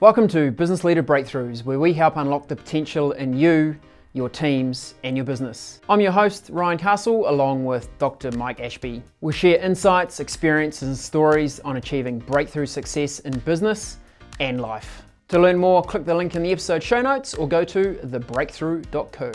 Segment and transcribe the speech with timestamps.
[0.00, 3.76] Welcome to Business Leader Breakthroughs, where we help unlock the potential in you,
[4.12, 5.80] your teams, and your business.
[5.88, 8.30] I'm your host, Ryan Castle, along with Dr.
[8.32, 9.02] Mike Ashby.
[9.20, 13.98] We'll share insights, experiences, and stories on achieving breakthrough success in business
[14.38, 15.02] and life.
[15.28, 19.32] To learn more, click the link in the episode show notes or go to thebreakthrough.co.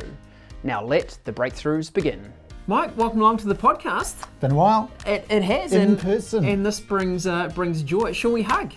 [0.64, 2.32] Now let the breakthroughs begin.
[2.68, 4.16] Mike, welcome along to the podcast.
[4.39, 4.89] Been a while.
[5.05, 6.45] It, it has, In and, person.
[6.45, 8.14] and this brings uh, brings joy.
[8.14, 8.71] Shall we hug?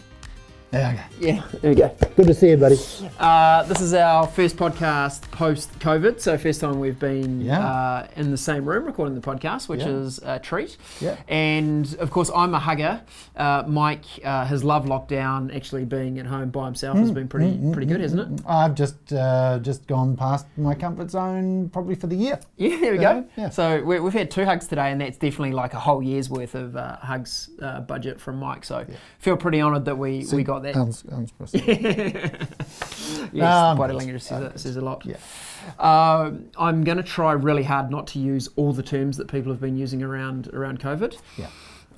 [0.77, 1.27] Yeah, okay.
[1.27, 1.95] Yeah, there we go.
[2.17, 2.77] Good to see you, buddy.
[3.19, 7.67] Uh, this is our first podcast post COVID, so first time we've been Yeah.
[7.67, 9.89] uh, in the same room recording the podcast, which Yeah.
[9.89, 10.77] is a treat.
[11.01, 11.17] Yeah.
[11.29, 13.01] And of course, I'm a hugger.
[13.37, 15.55] Uh, Mike uh, has loved lockdown.
[15.55, 18.45] Actually, being at home by himself Mm, has been pretty pretty good, hasn't it?
[18.47, 22.39] I've just uh, just gone past my comfort zone probably for the year.
[22.59, 23.25] Yeah, there we Yeah, go.
[23.37, 23.49] yeah.
[23.51, 26.55] So we, we've had two hugs today, and that's definitely like a whole year's worth
[26.55, 28.65] of uh, hugs uh, budget from Mike.
[28.65, 28.85] So
[29.19, 30.75] feel pretty honoured that we, we got that.
[30.75, 31.05] Sounds
[31.39, 32.57] impressive.
[33.33, 35.05] Yes, Um, body language says, it, says a lot.
[35.05, 35.17] Yeah.
[35.79, 39.51] Um, I'm going to try really hard not to use all the terms that people
[39.53, 41.17] have been using around around COVID.
[41.37, 41.49] Yeah.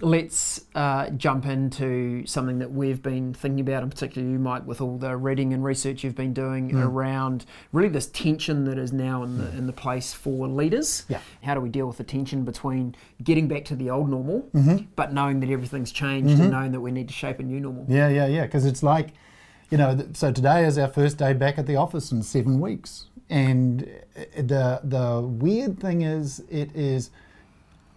[0.00, 4.80] Let's uh, jump into something that we've been thinking about, and particularly you, Mike, with
[4.80, 6.82] all the reading and research you've been doing Hmm.
[6.82, 11.04] around really this tension that is now in the in the place for leaders.
[11.08, 11.18] Yeah.
[11.42, 14.84] How do we deal with the tension between getting back to the old normal, Mm-hmm.
[14.94, 17.84] but knowing that everything's changed and knowing that we need to shape a new normal?
[17.88, 18.42] Yeah, yeah, yeah.
[18.42, 19.08] Because it's like,
[19.70, 23.06] you know, so today is our first day back at the office in seven weeks,
[23.28, 23.82] and
[24.16, 27.10] uh, the the weird thing is, it is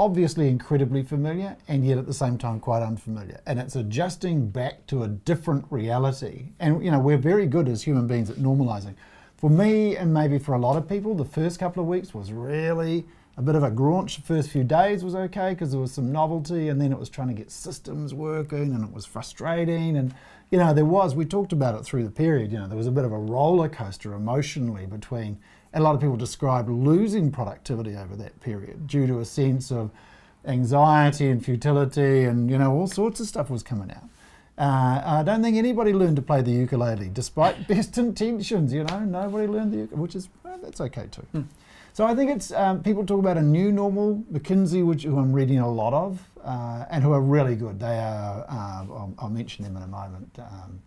[0.02, 4.88] obviously incredibly familiar, and yet at the same time quite unfamiliar, and it's adjusting back
[4.88, 6.54] to a different reality.
[6.60, 8.96] And you know, we're very good as human beings at normalizing.
[9.38, 12.32] For me, and maybe for a lot of people, the first couple of weeks was
[12.32, 13.06] really
[13.38, 14.16] a bit of a graunch.
[14.16, 17.10] The first few days was okay because there was some novelty, and then it was
[17.10, 19.98] trying to get systems working, and it was frustrating.
[19.98, 20.16] And
[20.50, 21.14] you know, there was.
[21.14, 22.52] We talked about it through the period.
[22.52, 25.38] You know, there was a bit of a roller coaster emotionally between.
[25.74, 29.72] And a lot of people described losing productivity over that period due to a sense
[29.72, 29.92] of
[30.46, 34.04] anxiety and futility, and you know, all sorts of stuff was coming out.
[34.58, 38.74] Uh, I don't think anybody learned to play the ukulele, despite best intentions.
[38.74, 41.46] You know, nobody learned the ukulele, which is well, that's okay too.
[41.94, 44.24] So I think it's um, people talk about a new normal.
[44.32, 47.80] McKinsey, which who I'm reading a lot of, uh, and who are really good.
[47.80, 48.46] They are.
[48.48, 50.38] Uh, I'll, I'll mention them in a moment.
[50.40, 50.82] Um,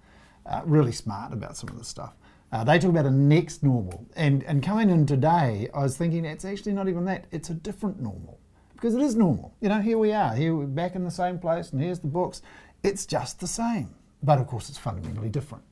[0.46, 2.12] uh, really smart about some of this stuff.
[2.54, 6.24] Uh, they talk about a next normal, and and coming in today, I was thinking
[6.24, 7.24] it's actually not even that.
[7.32, 8.38] It's a different normal
[8.74, 9.52] because it is normal.
[9.60, 10.36] You know, here we are.
[10.36, 12.42] Here we're back in the same place, and here's the books.
[12.84, 13.92] It's just the same,
[14.22, 15.64] but of course, it's fundamentally different.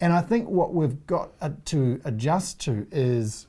[0.00, 3.46] And I think what we've got uh, to adjust to is,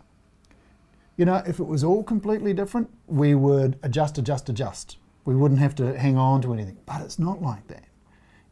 [1.15, 4.97] you know, if it was all completely different, we would adjust, adjust, adjust.
[5.23, 6.79] We wouldn't have to hang on to anything.
[6.85, 7.85] But it's not like that.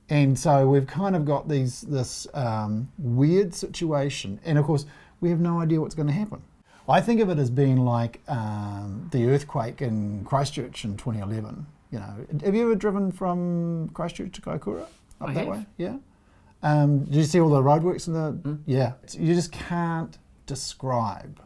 [0.09, 4.85] And so we've kind of got these this um, weird situation, and of course,
[5.19, 6.41] we have no idea what's going to happen.
[6.90, 11.66] I think of it as being like um, the earthquake in Christchurch in 2011.
[11.91, 12.13] You know,
[12.44, 14.90] have you ever driven from Christchurch to Kaikoura up
[15.22, 15.47] I that have.
[15.47, 15.66] way?
[15.78, 15.97] Yeah.
[16.63, 18.57] Um, did you see all the roadworks in the?
[18.66, 18.94] Yeah.
[19.12, 21.41] You just can't describe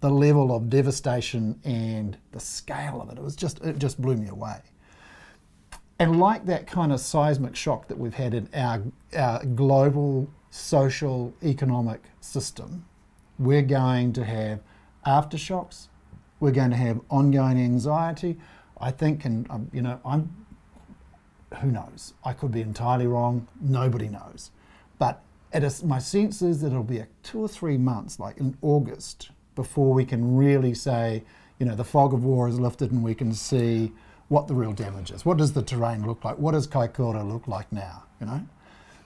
[0.00, 3.18] the level of devastation and the scale of it.
[3.18, 4.58] It was just it just blew me away.
[6.02, 8.82] And like that kind of seismic shock that we've had in our,
[9.16, 12.84] our global social economic system,
[13.38, 14.58] we're going to have
[15.06, 15.86] aftershocks.
[16.40, 18.36] We're going to have ongoing anxiety.
[18.80, 20.44] I think, and um, you know, I'm
[21.60, 22.14] who knows?
[22.24, 23.46] I could be entirely wrong.
[23.60, 24.50] Nobody knows.
[24.98, 28.56] But it is, my sense is that it'll be two or three months, like in
[28.60, 31.22] August, before we can really say,
[31.60, 33.92] you know, the fog of war is lifted and we can see
[34.32, 35.26] what the real damage is.
[35.26, 36.38] What does the terrain look like?
[36.38, 38.04] What does Kaikoura look like now?
[38.18, 38.40] You know.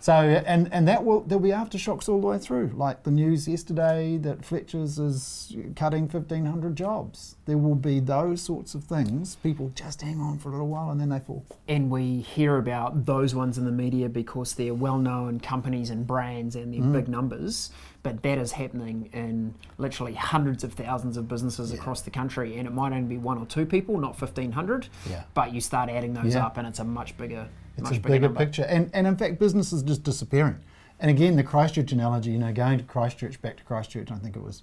[0.07, 2.69] So and and that will there'll be aftershocks all the way through.
[2.77, 7.35] Like the news yesterday that Fletcher's is cutting fifteen hundred jobs.
[7.47, 9.35] There will be those sorts of things.
[9.43, 11.45] People just hang on for a little while and then they fall.
[11.67, 16.55] and we hear about those ones in the media because they're well-known companies and brands
[16.55, 16.93] and Mm.
[16.93, 17.71] they're big numbers
[18.05, 22.69] but that is happening in literally hundreds of thousands of businesses across the country and
[22.69, 25.25] it might only be one or two people not 1500 Yeah.
[25.35, 26.47] but you start adding those Yeah.
[26.47, 28.65] up and it's a much bigger It's a bigger picture.
[28.65, 30.59] And, and in fact, business is just disappearing.
[30.99, 34.37] And again, the Christchurch analogy, you know, going to Christchurch, back to Christchurch, I think
[34.37, 34.63] it was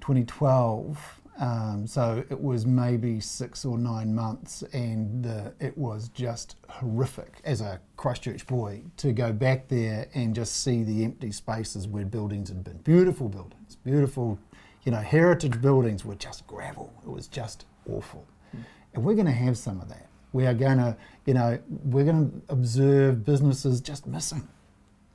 [0.00, 1.20] 2012.
[1.38, 7.40] Um, so it was maybe six or nine months, and the, it was just horrific
[7.44, 12.04] as a Christchurch boy to go back there and just see the empty spaces where
[12.04, 12.76] buildings had been.
[12.78, 14.38] Beautiful buildings, beautiful,
[14.84, 16.92] you know, heritage buildings were just gravel.
[17.02, 18.26] It was just awful.
[18.92, 20.09] And we're going to have some of that.
[20.32, 20.96] We are going to,
[21.26, 24.48] you know, we're going to observe businesses just missing.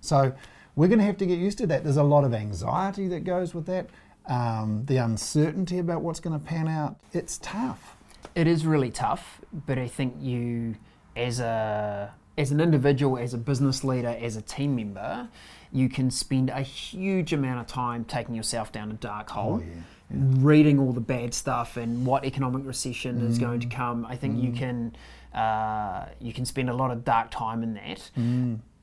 [0.02, 0.34] So
[0.76, 1.84] we're going to have to get used to that.
[1.84, 3.90] There's a lot of anxiety that goes with that,
[4.28, 6.98] um, the uncertainty about what's going to pan out.
[7.14, 7.96] It's tough.
[8.36, 10.76] It is really tough, but I think you,
[11.16, 15.30] as a as an individual, as a business leader, as a team member,
[15.72, 19.62] you can spend a huge amount of time taking yourself down a dark hole.
[19.64, 19.82] Oh, yeah.
[20.12, 23.70] Reading all the bad stuff and what economic recession is going Mm.
[23.70, 24.96] to come, I think you can
[25.34, 28.10] uh, you can spend a lot of dark time in that.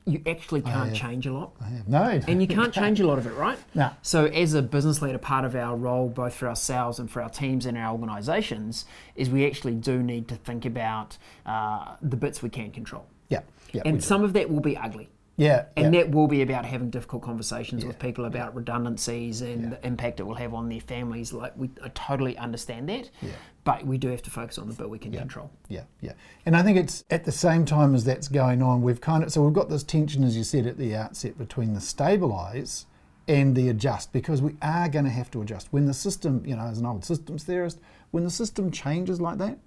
[0.05, 1.53] You actually can't change a lot,
[1.87, 3.57] No, and you can't change a lot of it, right?
[3.73, 3.89] No.
[4.01, 7.29] So, as a business leader, part of our role, both for ourselves and for our
[7.29, 8.83] teams and our organisations,
[9.15, 13.05] is we actually do need to think about uh, the bits we can control.
[13.29, 13.39] Yeah,
[13.71, 15.07] yeah, And some of that will be ugly.
[15.35, 16.01] Yeah, And yeah.
[16.03, 20.23] that will be about having difficult conversations with people about redundancies and the impact it
[20.23, 21.33] will have on their families.
[21.33, 23.09] Like, we I totally understand that.
[23.21, 23.31] Yeah.
[23.63, 25.49] But we do have to focus on the bit we can control.
[25.69, 26.11] Yeah, yeah.
[26.45, 29.31] And I think it's at the same time as that's going on, we've kind of,
[29.31, 32.85] so we've got this tension, as you said at the outset, between the stabilise
[33.27, 35.71] and the adjust, because we are going to have to adjust.
[35.71, 37.79] When the system, you know, as an old systems theorist,
[38.11, 39.57] when the system changes like that,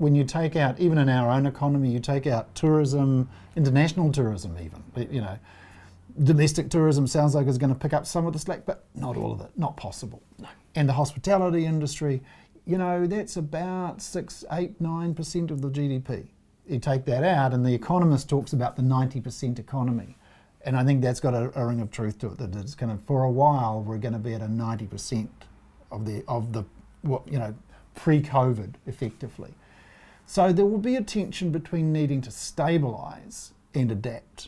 [0.00, 4.56] when you take out, even in our own economy, you take out tourism, international tourism,
[4.58, 4.82] even,
[5.12, 5.38] you know,
[6.24, 9.18] domestic tourism sounds like it's going to pick up some of the slack, but not
[9.18, 10.22] all of it, not possible.
[10.38, 10.48] No.
[10.74, 12.22] And the hospitality industry,
[12.64, 16.28] you know, that's about six, eight, nine percent of the GDP.
[16.66, 20.16] You take that out, and the economist talks about the 90% economy.
[20.62, 22.38] And I think that's got a, a ring of truth to it.
[22.38, 25.28] That it's going to, for a while, we're going to be at a 90%
[25.92, 26.64] of the of the
[27.02, 27.54] what you know
[27.96, 29.52] pre-COVID, effectively.
[30.30, 34.46] So there will be a tension between needing to stabilise and adapt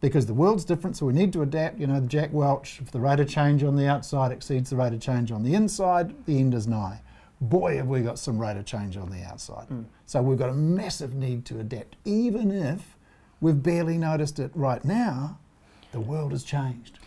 [0.00, 1.78] because the world's different, so we need to adapt.
[1.78, 4.76] You know, the Jack Welch, if the rate of change on the outside exceeds the
[4.76, 7.02] rate of change on the inside, the end is nigh.
[7.42, 9.66] Boy, have we got some rate of change on the outside.
[10.06, 12.96] So we've got a massive need to adapt, even if
[13.42, 15.38] we've barely noticed it right now.
[15.92, 17.00] The world has changed.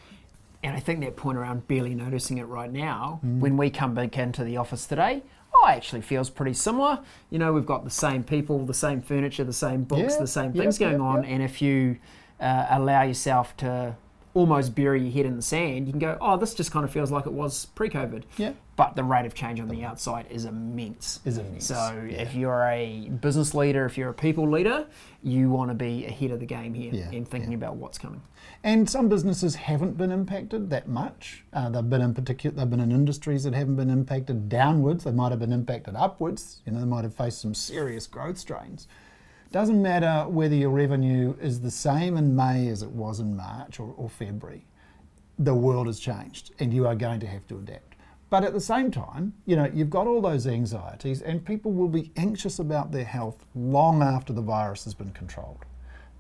[0.63, 3.39] And I think that point around barely noticing it right now, Mm.
[3.39, 5.23] when we come back into the office today,
[5.61, 6.99] oh, actually feels pretty similar.
[7.29, 10.27] You know, we've got the same people, the same furniture, the same books, Yeah, the
[10.27, 11.25] same things going on.
[11.25, 11.97] And if you
[12.39, 13.95] uh, allow yourself to
[14.33, 16.92] almost bury your head in the sand, you can go, oh, this just kind of
[16.92, 18.24] feels like it was pre COVID.
[18.38, 18.54] Yeah.
[18.75, 21.19] But the rate of change on the outside is immense.
[21.25, 22.22] Is immense, So yeah.
[22.22, 24.88] if you're a business leader, if you're a people leader,
[25.22, 28.22] you want to be ahead of the game here Yeah, and thinking about what's coming.
[28.63, 31.44] And some businesses haven't been impacted that much.
[31.54, 35.04] Uh, they've been in particular, they've been in industries that haven't been impacted downwards.
[35.04, 36.62] They might have been impacted upwards.
[36.66, 38.88] You know, they might have faced some serious growth strains.
[39.51, 43.81] Doesn't matter whether your revenue is the same in May as it was in March
[43.81, 44.65] or, or February.
[45.38, 47.95] The world has changed, and you are going to have to adapt.
[48.30, 51.89] But at the same time, you know, you've got all those anxieties, and people will
[51.89, 55.65] be anxious about their health long after the virus has been controlled.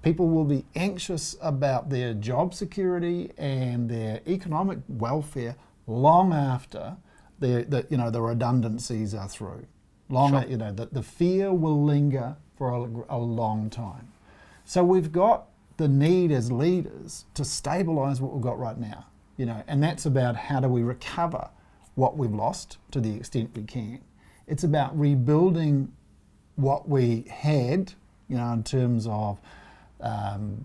[0.01, 5.55] People will be anxious about their job security and their economic welfare
[5.87, 6.97] long after
[7.39, 9.65] the, the you know the redundancies are through.
[10.09, 10.45] Long, Sure.
[10.49, 14.07] you know, the, the fear will linger for a, a long time.
[14.65, 15.47] So we've got
[15.77, 20.05] the need as leaders to stabilise what we've got right now, you know, and that's
[20.05, 21.49] about how do we recover
[21.95, 23.99] what we've lost to the extent we can.
[24.45, 25.91] It's about rebuilding
[26.55, 27.93] what we had,
[28.27, 29.39] you know, in terms of
[29.99, 30.63] um,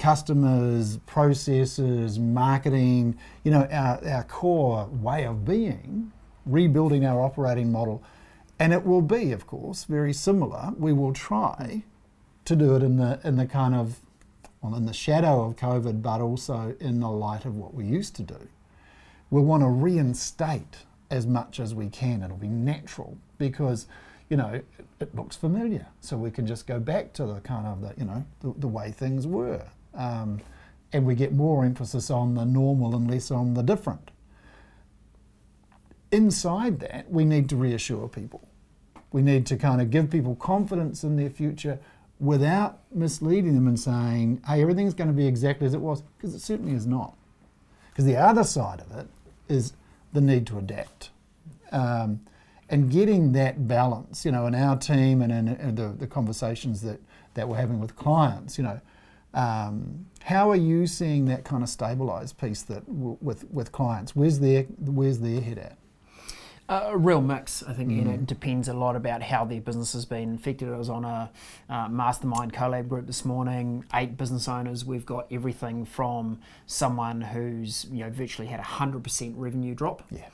[0.00, 6.10] customers, processes, marketing, you know, our, our core way of being,
[6.46, 8.02] rebuilding our operating model.
[8.58, 10.72] And it will be, of course, very similar.
[10.76, 11.84] We will try
[12.44, 14.00] to do it in the in the kind of
[14.62, 18.16] well, in the shadow of COVID, but also in the light of what we used
[18.16, 18.48] to do.
[19.30, 20.78] We want to reinstate
[21.10, 22.22] as much as we can.
[22.22, 23.86] It'll be natural because,
[24.28, 24.66] you know, it,
[25.00, 25.86] it looks familiar.
[26.00, 28.68] So we can just go back to the kind of the, you know, the, the
[28.68, 29.64] way things were.
[29.94, 30.40] Um,
[30.92, 34.10] and we get more emphasis on the normal and less on the different.
[36.10, 38.47] Inside that, we need to reassure people.
[39.12, 41.78] We need to kind of give people confidence in their future
[42.20, 46.34] without misleading them and saying, hey, everything's going to be exactly as it was, because
[46.34, 47.16] it certainly is not.
[47.90, 49.06] Because the other side of it
[49.48, 49.72] is
[50.12, 51.10] the need to adapt.
[51.72, 52.20] Um,
[52.68, 56.82] and getting that balance, you know, in our team and in, in the, the conversations
[56.82, 57.00] that,
[57.34, 58.80] that we're having with clients, you know,
[59.34, 64.16] um, how are you seeing that kind of stabilised piece that w- with with clients?
[64.16, 65.76] Where's their where's their head at?
[66.70, 68.14] A real mix, I think, and Mm.
[68.14, 70.70] it depends a lot about how their business has been affected.
[70.70, 71.30] I was on a
[71.70, 74.84] uh, mastermind collab group this morning, eight business owners.
[74.84, 80.02] We've got everything from someone who's you know virtually had a hundred percent revenue drop,
[80.10, 80.26] Yeah.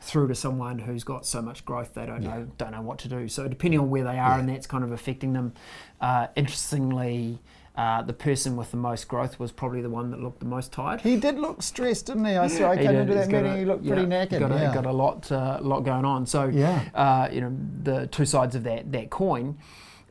[0.00, 3.08] through to someone who's got so much growth they don't know don't know what to
[3.08, 3.28] do.
[3.28, 5.52] So depending on where they are, and that's kind of affecting them.
[6.00, 7.40] Uh, interestingly,
[7.76, 10.70] Uh, the person with the most growth was probably the one that looked the most
[10.72, 11.00] tired.
[11.00, 12.36] He did look stressed, didn't he?
[12.36, 12.70] I saw.
[12.70, 12.94] I came did.
[13.00, 13.46] into that He's meeting.
[13.52, 14.38] a- he looked yeah, pretty knackered.
[14.38, 14.74] Got a, yeah.
[14.74, 16.24] got a lot, uh, lot going on.
[16.26, 16.84] So, Yeah.
[16.94, 19.58] uh, you know, the two sides of that that coin.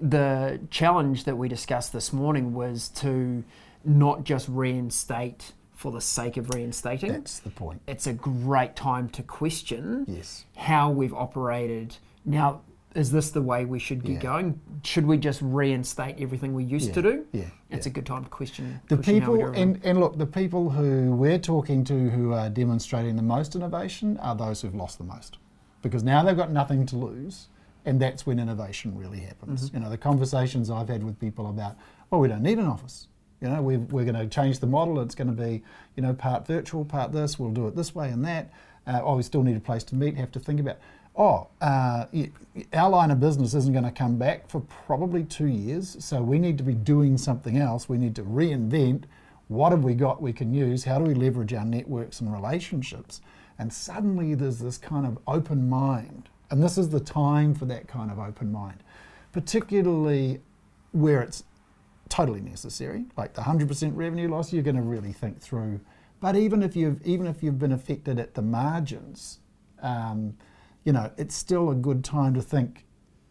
[0.02, 3.44] The challenge that we discussed this morning was to
[3.86, 7.12] not just reinstate for the sake of reinstating.
[7.14, 7.82] That's the point.
[7.88, 10.44] it's a great time to question Yes.
[10.58, 11.96] how we've operated.
[12.26, 12.62] Now,
[12.96, 14.20] is this the way we should be Yeah.
[14.20, 14.60] going?
[14.84, 17.26] Should we just reinstate everything we used to do?
[17.32, 17.46] Yeah.
[17.70, 17.92] It's yeah.
[17.92, 18.80] a good time to question.
[18.88, 23.16] The question people, and, and look, the people who we're talking to who are demonstrating
[23.16, 25.38] the most innovation are those who've lost the most.
[25.82, 27.48] Because now they've got nothing to lose,
[27.86, 29.66] and that's when innovation really happens.
[29.66, 29.78] Mm-hmm.
[29.78, 31.76] You know, the conversations I've had with people about,
[32.10, 33.08] well, we don't need an office.
[33.42, 35.02] You know, we've, we're going to change the model.
[35.02, 35.64] It's going to be,
[35.96, 37.38] you know, part virtual, part this.
[37.38, 38.52] We'll do it this way and that.
[38.88, 40.16] Uh, oh, we still need a place to meet.
[40.16, 40.78] Have to think about.
[41.16, 42.06] Oh, uh,
[42.74, 45.96] our line of business isn't going to come back for probably two years.
[46.04, 47.88] So we need to be doing something else.
[47.88, 49.04] We need to reinvent.
[49.48, 50.84] What have we got we can use?
[50.84, 53.22] How do we leverage our networks and relationships?
[53.60, 56.30] And suddenly there's this kind of open mind.
[56.50, 58.84] And this is the time for that kind of open mind,
[59.32, 60.42] particularly
[60.92, 61.44] where it's
[62.10, 63.06] totally necessary.
[63.18, 65.80] Like the 100% revenue loss, you're going to really think through.
[66.20, 69.40] But even if you've even if you've been affected at the margins,
[69.82, 70.38] um,
[70.84, 72.86] you know it's still a good time to think.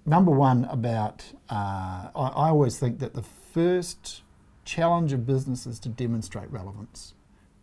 [0.05, 4.23] Number one, about uh, I, I always think that the first
[4.65, 7.15] challenge of business is to demonstrate relevance,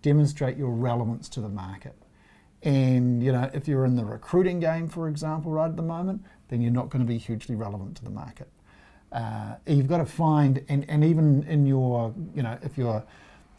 [0.01, 1.96] demonstrate your relevance to the market.
[2.62, 6.24] And you know, if you're in the recruiting game, for example, right at the moment,
[6.50, 8.50] then you're not going to be hugely relevant to the market.
[9.12, 13.03] Uh, you've got to find, and, and even in your, you know, if you're,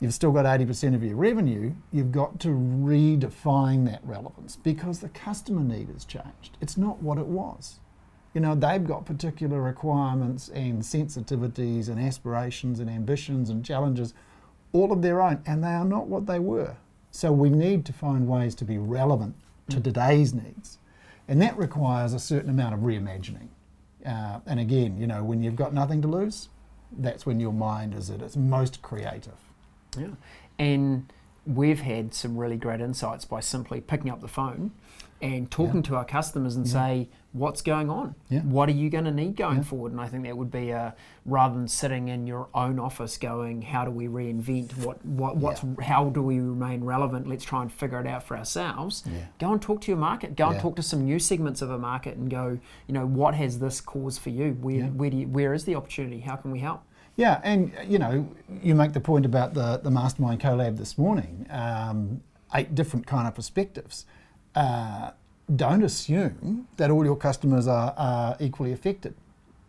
[0.01, 5.11] you've still got 80% of your revenue, you've got to redefine that relevance because the
[5.11, 6.57] customer need has changed.
[6.61, 7.81] It's not what it was.
[8.35, 14.15] You know, they've got particular requirements and sensitivities and aspirations and ambitions and challenges
[14.73, 16.77] all of their own, and they are not what they were.
[17.11, 19.35] So we need to find ways to be relevant
[19.71, 20.79] to today's needs.
[21.27, 23.49] And that requires a certain amount of reimagining.
[24.07, 26.49] Uh, and again, you know, when you've got nothing to lose,
[26.99, 29.50] that's when your mind is at its most creative.
[29.99, 30.09] Yeah.
[30.59, 31.13] And
[31.47, 34.73] we've had some really great insights by simply picking up the phone
[35.23, 38.15] and talking to our customers and say, what's going on?
[38.31, 38.41] Yeah.
[38.41, 39.63] What are you going to need going Yeah.
[39.65, 39.93] forward?
[39.93, 40.95] And I think that would be a,
[41.27, 44.75] rather than sitting in your own office going, how do we reinvent?
[44.79, 47.27] What, what, what's, how do we remain relevant?
[47.29, 49.03] Let's try and figure it out for ourselves.
[49.07, 49.27] Yeah.
[49.39, 50.37] Go and talk to your market.
[50.37, 53.35] Go and talk to some new segments of a market and go, you know, what
[53.35, 54.53] has this cause for you?
[54.63, 54.87] Where, Yeah.
[54.87, 56.21] where, do you, where is the opportunity?
[56.21, 56.83] How can we help?
[57.21, 58.27] Yeah, and uh, you know,
[58.63, 62.23] you make the point about the, the Mastermind collab this morning, um,
[62.55, 64.07] eight different kind of perspectives.
[64.55, 65.11] Uh,
[65.55, 69.15] don't assume that all your customers are, are equally affected.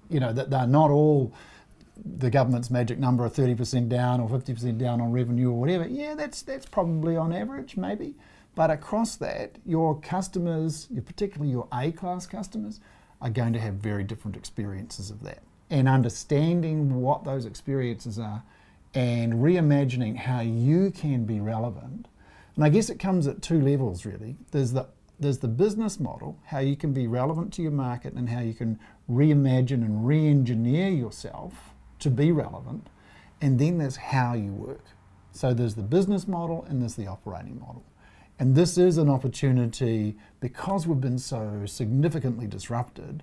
[0.09, 1.33] You know, that they're not all
[1.97, 5.85] the government's magic number of 30% down or 50% down on revenue or whatever.
[5.85, 8.15] Yeah, that's, that's probably on average, maybe.
[8.55, 12.79] But across that, your customers, particularly your A class customers,
[13.21, 15.43] are going to have very different experiences of that.
[15.71, 18.43] And understanding what those experiences are
[18.93, 22.07] and reimagining how you can be relevant.
[22.55, 24.35] And I guess it comes at two levels really.
[24.51, 24.87] There's the
[25.19, 28.55] there's the business model, how you can be relevant to your market and how you
[28.55, 32.87] can reimagine and re-engineer yourself to be relevant.
[33.39, 34.83] And then there's how you work.
[35.31, 37.85] So there's the business model and there's the operating model.
[38.39, 43.21] And this is an opportunity because we've been so significantly disrupted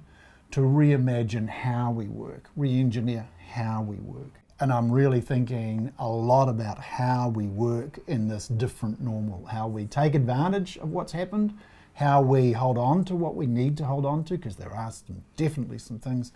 [0.51, 4.41] to reimagine how we work, re engineer how we work.
[4.61, 9.69] And I'm really thinking a lot about how we work in this different normal, how
[9.69, 11.55] we take advantage of what's happened,
[11.95, 14.91] how we hold on to what we need to hold on to, because there are
[14.91, 16.33] some, definitely some things,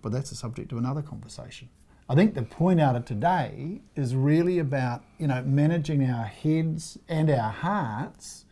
[0.00, 1.68] but that's the subject of another conversation.
[2.08, 6.98] I think the point out of today is really about you know managing our heads
[7.08, 8.44] and our hearts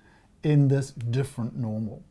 [0.42, 2.02] in this different normal.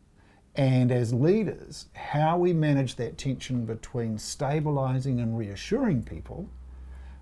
[0.56, 6.48] And as leaders, how we manage that tension between stabilizing and reassuring people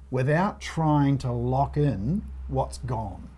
[0.09, 3.29] without trying to lock in what's gone.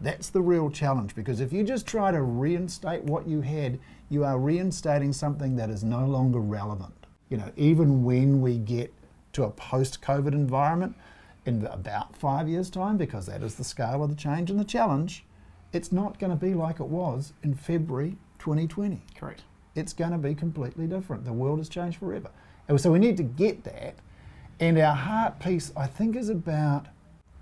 [0.00, 4.24] That's the real challenge because if you just try to reinstate what you had, you
[4.24, 6.94] are reinstating something that is no longer relevant.
[7.28, 8.94] You know, even when we get
[9.32, 10.96] to a post COVID environment
[11.44, 14.64] in about five years' time, because that is the scale of the change and the
[14.64, 15.24] challenge,
[15.72, 19.42] it's not going to be like it was in February 2020 Correct.
[19.76, 21.24] it's going to be completely different.
[21.24, 22.30] The world has changed forever.
[22.68, 23.94] And so we need to get that.
[24.58, 26.86] And our heart piece, I think, is about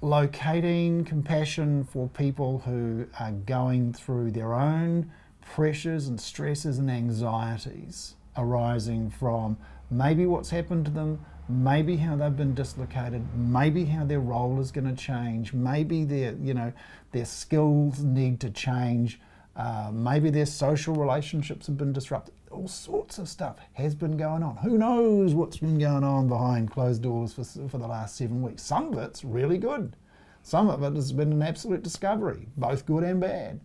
[0.01, 8.15] locating compassion for people who are going through their own pressures and stresses and anxieties
[8.37, 9.57] arising from
[9.91, 14.71] maybe what's happened to them, maybe how they've been dislocated, maybe how their role is
[14.71, 16.73] going to change, maybe their you know
[17.13, 19.19] their skills need to change,
[19.59, 22.35] uh, maybe their social relationships have been disrupted.
[22.51, 24.57] All sorts of stuff has been going on.
[24.59, 28.63] Who knows what's been going on behind closed doors for, for the last seven weeks?
[28.63, 29.97] Some of it's really good.
[30.45, 33.61] Some of it has been an absolute discovery, both good and bad.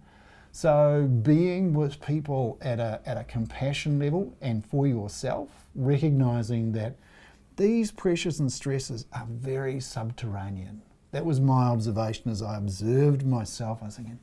[0.52, 6.96] So being with people at a, at a compassion level and for yourself, recognizing that
[7.56, 10.82] these pressures and stresses are very subterranean.
[11.12, 13.80] That was my observation as I observed myself.
[13.84, 14.20] I was thinking,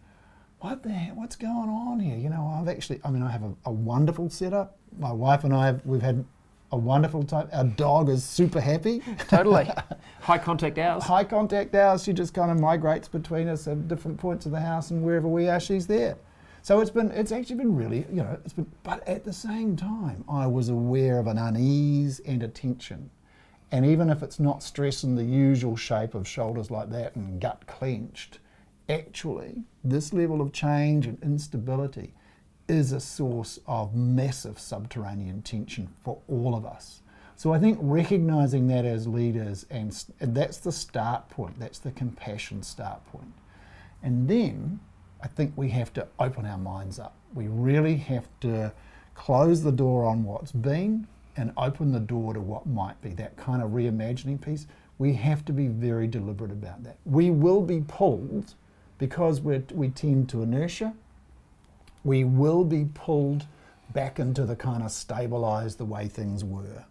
[0.60, 2.16] what the heck, what's going on here?
[2.16, 4.76] You know, I've actually, I mean, I have a, a wonderful setup.
[4.98, 6.24] My wife and I, have, we've had
[6.72, 7.48] a wonderful time.
[7.52, 9.02] Our dog is super happy.
[9.28, 9.70] Totally.
[10.20, 11.02] High contact hours.
[11.02, 12.04] High contact hours.
[12.04, 15.28] She just kind of migrates between us at different points of the house, and wherever
[15.28, 16.16] we are, she's there.
[16.62, 18.70] So it's been, it's actually been really, you know, it's been.
[18.82, 23.08] But at the same time, I was aware of an unease and a tension,
[23.72, 27.40] and even if it's not stress in the usual shape of shoulders like that and
[27.40, 28.40] gut clenched,
[28.90, 32.12] actually, this level of change and instability
[32.68, 37.02] is a source of massive subterranean tension for all of us.
[37.36, 41.90] So I think recognizing that as leaders, and, and that's the start point, that's the
[41.92, 43.32] compassion start point.
[44.02, 44.80] And then
[45.22, 47.16] I think we have to open our minds up.
[47.34, 48.72] We really have to
[49.14, 51.06] close the door on what's been
[51.36, 54.66] and open the door to what might be, that kind of reimagining piece.
[54.98, 56.98] We have to be very deliberate about that.
[57.04, 58.54] We will be pulled
[59.00, 60.94] because we we tend to inertia
[62.04, 63.46] we will be pulled
[63.92, 66.84] back into the kind of stabilized the way things were.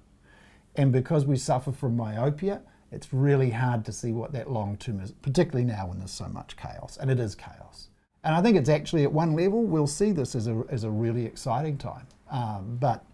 [0.75, 2.61] And because we suffer from myopia,
[2.91, 6.27] it's really hard to see what that long term is, particularly now when there's so
[6.27, 7.89] much chaos, and it is chaos.
[8.23, 10.89] And I think it's actually at one level we'll see this as a, as a
[10.89, 12.07] really exciting time.
[12.29, 13.05] Um, but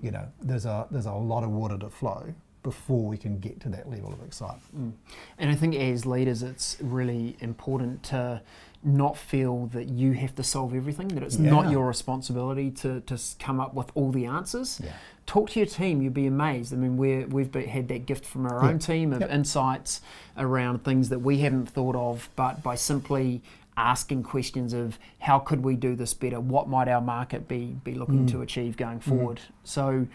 [0.00, 3.60] you know, there's a there's a lot of water to flow before we can get
[3.60, 4.62] to that level of excitement.
[4.76, 4.92] Mm.
[5.38, 8.42] And I think as leaders, it's really important to
[8.82, 11.50] not feel that you have to solve everything, that it's yeah.
[11.50, 14.80] not your responsibility to, to come up with all the answers.
[14.82, 14.92] Yeah.
[15.26, 16.72] Talk to your team, you'd be amazed.
[16.72, 18.70] I mean, we we've had that gift from our yeah.
[18.70, 19.30] own team of yep.
[19.30, 20.00] insights
[20.36, 23.42] around things that we haven't thought of, but by simply
[23.76, 27.94] asking questions of how could we do this better, what might our market be, be
[27.94, 28.30] looking mm.
[28.30, 29.36] to achieve going forward.
[29.36, 29.50] Mm.
[29.64, 30.06] So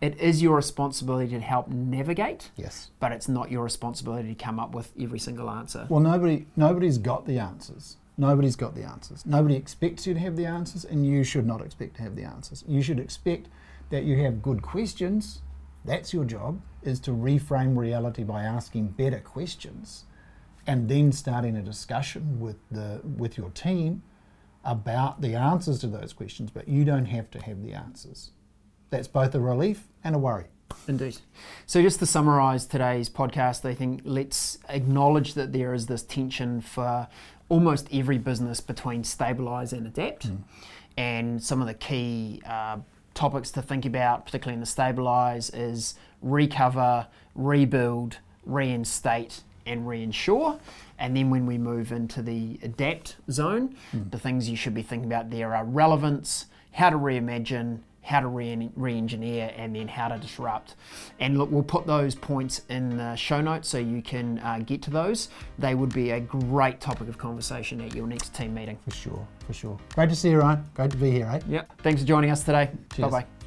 [0.00, 2.50] it is your responsibility to help navigate.
[2.56, 2.90] Yes.
[3.00, 5.86] But it's not your responsibility to come up with every single answer.
[5.88, 7.96] Well, nobody nobody's got the answers.
[8.16, 9.24] Nobody's got the answers.
[9.24, 12.24] Nobody expects you to have the answers, and you should not expect to have the
[12.24, 12.64] answers.
[12.68, 13.48] You should expect
[13.88, 15.40] that you have good questions.
[15.84, 20.04] That's your job, is to reframe reality by asking better questions
[20.66, 24.02] and then starting a discussion with the with your team
[24.64, 28.32] about the answers to those questions, but you don't have to have the answers.
[28.90, 30.46] That's both a relief and a worry.
[30.86, 31.18] Indeed.
[31.66, 36.60] So, just to summarise today's podcast, I think let's acknowledge that there is this tension
[36.60, 37.08] for
[37.48, 40.28] almost every business between stabilize and adapt.
[40.28, 40.38] Mm.
[40.96, 42.78] And some of the key uh,
[43.14, 50.58] topics to think about, particularly in the stabilize, is recover, rebuild, reinstate, and reinsure.
[50.98, 54.10] And then when we move into the adapt zone, mm.
[54.10, 58.28] the things you should be thinking about there are relevance, how to reimagine, how to
[58.28, 60.74] re engineer, and then how to disrupt.
[61.18, 64.82] And look, we'll put those points in the show notes so you can uh, get
[64.82, 65.28] to those.
[65.58, 68.78] They would be a great topic of conversation at your next team meeting.
[68.88, 69.78] For sure, for sure.
[69.94, 70.64] Great to see you, Ryan.
[70.74, 71.40] Great to be here, eh?
[71.48, 71.82] Yep.
[71.82, 72.70] Thanks for joining us today.
[72.98, 73.39] Bye bye.